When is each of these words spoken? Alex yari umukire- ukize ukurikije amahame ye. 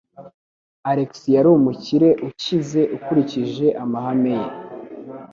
Alex 0.91 1.11
yari 1.35 1.49
umukire- 1.57 2.09
ukize 2.27 2.81
ukurikije 2.95 3.67
amahame 3.83 4.33
ye. 4.41 4.49